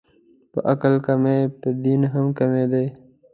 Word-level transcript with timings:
په 0.51 0.59
عقل 0.71 0.93
کمې، 1.05 1.37
په 1.61 1.67
دین 1.83 2.01
هم 2.13 2.25
کمې 2.39 2.65
دي 2.71 2.85